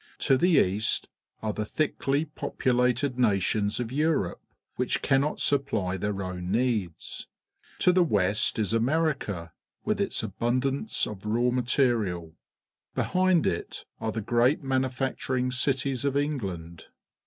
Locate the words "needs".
6.51-7.27